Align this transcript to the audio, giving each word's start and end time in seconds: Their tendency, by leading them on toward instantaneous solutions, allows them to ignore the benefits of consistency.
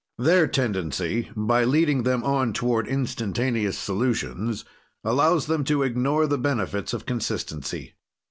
Their 0.17 0.47
tendency, 0.47 1.29
by 1.35 1.63
leading 1.63 2.01
them 2.01 2.23
on 2.23 2.53
toward 2.53 2.87
instantaneous 2.87 3.77
solutions, 3.77 4.65
allows 5.03 5.45
them 5.45 5.63
to 5.65 5.83
ignore 5.83 6.25
the 6.25 6.39
benefits 6.39 6.91
of 6.93 7.05
consistency. 7.05 7.93